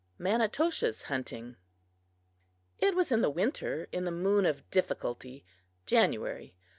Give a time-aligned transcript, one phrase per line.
[0.19, 1.57] Manitoshaw's Hunting
[2.79, 5.45] IT was in the winter, in the Moon of Difficulty
[5.85, 6.55] (January).